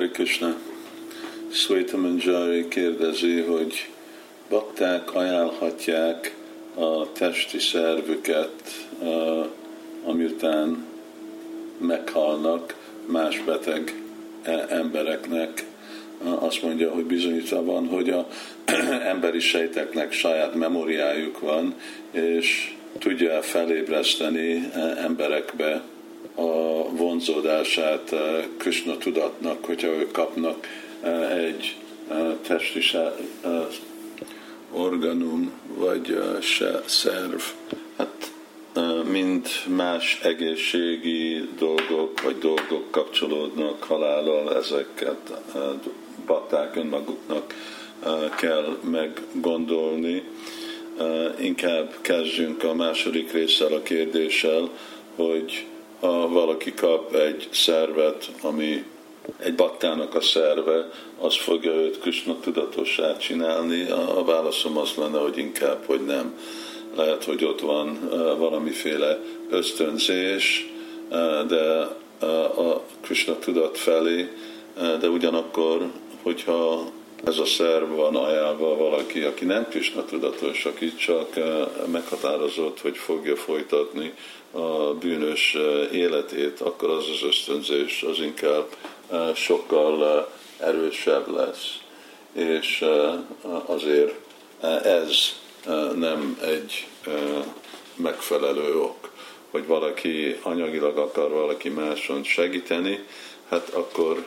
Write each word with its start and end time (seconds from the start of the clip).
Hari 0.00 0.12
Krishna. 0.12 0.56
Sweta 1.50 1.96
Manjari 1.96 2.68
kérdezi, 2.68 3.40
hogy 3.40 3.88
bakták 4.48 5.14
ajánlhatják 5.14 6.34
a 6.74 7.12
testi 7.12 7.58
szervüket, 7.58 8.88
amiután 10.04 10.86
meghalnak 11.78 12.74
más 13.06 13.40
beteg 13.40 14.02
e, 14.42 14.66
embereknek. 14.68 15.64
Azt 16.38 16.62
mondja, 16.62 16.90
hogy 16.90 17.04
bizonyítva 17.04 17.64
van, 17.64 17.86
hogy 17.86 18.10
a 18.10 18.28
emberi 19.12 19.40
sejteknek 19.40 20.12
saját 20.12 20.54
memóriájuk 20.54 21.40
van, 21.40 21.74
és 22.10 22.74
tudja 22.98 23.42
felébreszteni 23.42 24.70
e, 24.74 24.78
emberekbe 24.78 25.82
a 26.40 26.88
vonzódását 26.90 28.12
eh, 28.12 28.44
Krishna 28.56 28.96
tudatnak, 28.96 29.64
hogyha 29.64 29.88
ők 29.88 30.12
kapnak 30.12 30.66
eh, 31.00 31.44
egy 31.44 31.76
eh, 32.10 32.16
testi 32.46 32.80
organum, 34.72 35.52
vagy 35.74 36.18
se 36.40 36.82
szerv. 36.86 37.40
Hát 37.96 38.32
mind 39.10 39.48
más 39.66 40.20
egészségi 40.22 41.48
dolgok, 41.58 42.22
vagy 42.22 42.38
dolgok 42.38 42.90
kapcsolódnak 42.90 43.82
halállal, 43.82 44.56
ezeket 44.56 45.32
bakták 46.26 46.76
önmaguknak 46.76 47.54
kell 48.36 48.78
meggondolni. 48.90 50.22
Inkább 51.40 51.96
kezdjünk 52.00 52.64
a 52.64 52.74
második 52.74 53.32
résszel 53.32 53.72
a 53.72 53.82
kérdéssel, 53.82 54.68
hogy 55.16 55.66
ha 56.00 56.28
valaki 56.28 56.74
kap 56.74 57.14
egy 57.14 57.48
szervet, 57.52 58.30
ami 58.42 58.84
egy 59.38 59.54
baktának 59.54 60.14
a 60.14 60.20
szerve, 60.20 60.90
az 61.20 61.36
fogja 61.36 61.72
őt 61.72 62.00
Krishna 62.00 62.40
tudatossá 62.40 63.16
csinálni. 63.16 63.90
A 63.90 64.24
válaszom 64.24 64.76
az 64.76 64.94
lenne, 64.96 65.18
hogy 65.18 65.38
inkább, 65.38 65.84
hogy 65.86 66.04
nem. 66.04 66.38
Lehet, 66.96 67.24
hogy 67.24 67.44
ott 67.44 67.60
van 67.60 68.10
valamiféle 68.38 69.18
ösztönzés, 69.50 70.72
de 71.48 71.88
a 72.56 72.82
Krishna 73.00 73.38
tudat 73.38 73.78
felé, 73.78 74.28
de 75.00 75.08
ugyanakkor, 75.08 75.90
hogyha 76.22 76.90
ez 77.24 77.38
a 77.38 77.44
szerv 77.44 77.90
van 77.94 78.16
ajánlva 78.16 78.76
valaki, 78.76 79.22
aki 79.22 79.44
nem 79.44 79.68
Krishna 79.68 80.04
tudatos, 80.04 80.64
aki 80.64 80.94
csak 80.94 81.28
meghatározott, 81.92 82.80
hogy 82.80 82.96
fogja 82.96 83.36
folytatni 83.36 84.14
a 84.50 84.94
bűnös 84.94 85.56
életét, 85.92 86.60
akkor 86.60 86.90
az 86.90 87.04
az 87.08 87.22
ösztönzés 87.22 88.02
az 88.02 88.18
inkább 88.18 88.66
sokkal 89.34 90.28
erősebb 90.58 91.34
lesz. 91.34 91.78
És 92.32 92.84
azért 93.66 94.14
ez 94.82 95.16
nem 95.96 96.38
egy 96.42 96.86
megfelelő 97.96 98.78
ok, 98.78 99.10
hogy 99.50 99.66
valaki 99.66 100.36
anyagilag 100.42 100.98
akar 100.98 101.30
valaki 101.30 101.68
máson 101.68 102.22
segíteni, 102.22 103.04
hát 103.48 103.68
akkor 103.68 104.26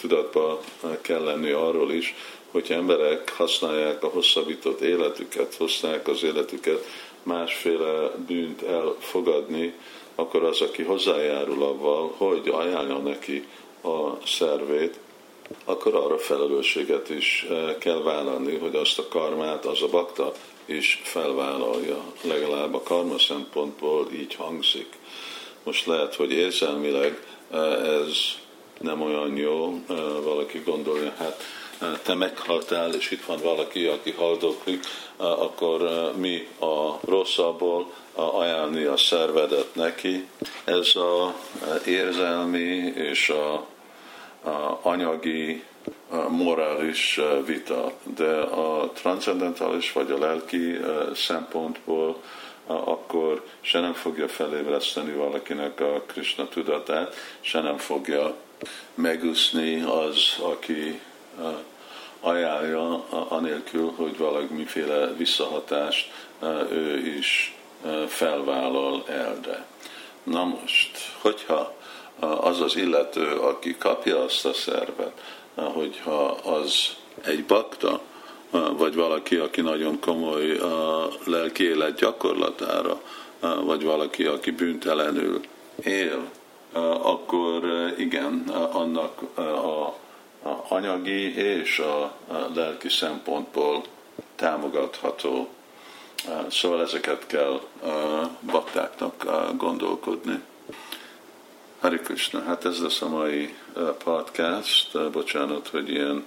tudatba 0.00 0.60
kell 1.00 1.24
lenni 1.24 1.50
arról 1.50 1.92
is, 1.92 2.14
hogy 2.50 2.70
emberek 2.70 3.32
használják 3.32 4.02
a 4.04 4.08
hosszabbított 4.08 4.80
életüket, 4.80 5.56
használják 5.56 6.08
az 6.08 6.22
életüket 6.22 6.84
másféle 7.22 8.10
bűnt 8.26 8.62
elfogadni, 8.62 9.74
akkor 10.14 10.44
az, 10.44 10.60
aki 10.60 10.82
hozzájárul 10.82 11.62
avval, 11.62 12.14
hogy 12.16 12.48
ajánlja 12.48 12.98
neki 12.98 13.46
a 13.82 14.26
szervét, 14.26 14.98
akkor 15.64 15.94
arra 15.94 16.18
felelősséget 16.18 17.08
is 17.08 17.46
eh, 17.50 17.74
kell 17.78 18.02
vállalni, 18.02 18.56
hogy 18.56 18.74
azt 18.74 18.98
a 18.98 19.08
karmát 19.08 19.64
az 19.64 19.82
a 19.82 19.88
bakta 19.88 20.32
is 20.64 21.00
felvállalja. 21.04 22.04
Legalább 22.22 22.74
a 22.74 22.82
karma 22.82 23.18
szempontból 23.18 24.08
így 24.12 24.34
hangzik. 24.34 24.88
Most 25.62 25.86
lehet, 25.86 26.14
hogy 26.14 26.32
érzelmileg 26.32 27.24
eh, 27.50 27.94
ez 27.94 28.16
nem 28.80 29.02
olyan 29.02 29.36
jó, 29.36 29.84
valaki 30.22 30.62
gondolja, 30.64 31.12
hát 31.18 31.44
te 32.02 32.14
meghaltál, 32.14 32.94
és 32.94 33.10
itt 33.10 33.24
van 33.24 33.38
valaki, 33.42 33.86
aki 33.86 34.10
haldoklik, 34.10 34.84
akkor 35.16 36.10
mi 36.16 36.48
a 36.60 36.98
rosszabból 37.00 37.92
ajánlni 38.14 38.84
a 38.84 38.96
szervedet 38.96 39.74
neki. 39.74 40.28
Ez 40.64 40.96
a 40.96 41.34
érzelmi 41.86 42.92
és 42.94 43.28
a, 43.28 43.52
a 44.50 44.78
anyagi 44.82 45.64
a 46.10 46.28
morális 46.28 47.20
vita, 47.46 47.92
de 48.16 48.32
a 48.36 48.90
transzendentális 48.94 49.92
vagy 49.92 50.10
a 50.10 50.18
lelki 50.18 50.78
szempontból 51.14 52.22
akkor 52.66 53.44
se 53.60 53.80
nem 53.80 53.92
fogja 53.92 54.28
felébreszteni 54.28 55.12
valakinek 55.12 55.80
a 55.80 56.02
Krishna 56.06 56.48
tudatát, 56.48 57.14
se 57.40 57.60
nem 57.60 57.76
fogja 57.76 58.34
megúszni 58.94 59.80
az, 59.82 60.36
aki 60.42 61.00
ajánlja, 62.20 63.04
anélkül, 63.28 63.92
hogy 63.96 64.16
valamiféle 64.16 65.12
visszahatást 65.16 66.10
ő 66.70 66.98
is 67.16 67.54
felvállal 68.08 69.04
de 69.42 69.66
Na 70.22 70.44
most, 70.44 70.90
hogyha 71.20 71.74
az 72.40 72.60
az 72.60 72.76
illető, 72.76 73.26
aki 73.26 73.76
kapja 73.78 74.22
azt 74.22 74.44
a 74.44 74.52
szervet, 74.52 75.20
hogyha 75.54 76.24
az 76.30 76.96
egy 77.24 77.44
bakta, 77.44 78.00
vagy 78.76 78.94
valaki, 78.94 79.36
aki 79.36 79.60
nagyon 79.60 80.00
komoly 80.00 80.60
lelki 81.24 81.64
élet 81.64 81.94
gyakorlatára, 81.94 83.00
vagy 83.40 83.84
valaki, 83.84 84.24
aki 84.24 84.50
bűntelenül 84.50 85.40
él, 85.84 86.30
akkor 87.02 87.64
igen, 87.98 88.48
annak 88.72 89.22
a 89.38 89.98
a 90.42 90.64
anyagi 90.68 91.34
és 91.36 91.78
a 91.78 92.12
lelki 92.54 92.88
szempontból 92.88 93.82
támogatható. 94.34 95.48
Szóval 96.50 96.82
ezeket 96.82 97.26
kell 97.26 97.60
baktáknak 98.40 99.24
gondolkodni. 99.56 100.42
Hari 101.80 101.98
Krishna, 101.98 102.42
hát 102.42 102.64
ez 102.64 102.82
lesz 102.82 103.02
a 103.02 103.08
mai 103.08 103.54
podcast. 104.04 105.10
Bocsánat, 105.10 105.68
hogy 105.68 105.88
ilyen 105.88 106.24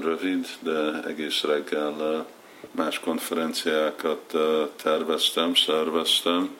rövid, 0.00 0.46
de 0.60 1.02
egész 1.06 1.42
reggel 1.42 2.26
más 2.70 3.00
konferenciákat 3.00 4.34
terveztem, 4.82 5.54
szerveztem 5.54 6.56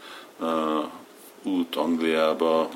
út 1.46 1.76
Angliába 1.76 2.68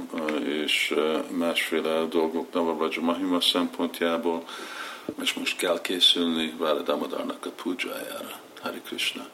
és 0.45 0.95
másféle 1.31 2.05
dolgok 2.05 2.53
Navaraja 2.53 3.01
Mahima 3.01 3.41
szempontjából, 3.41 4.43
és 5.23 5.35
most 5.35 5.57
kell 5.57 5.81
készülni 5.81 6.55
Vála 6.59 6.81
Damodarnak 6.83 7.47
a 7.47 7.51
pujájára. 7.51 8.41
Hari 8.61 8.81
Krishna. 8.85 9.27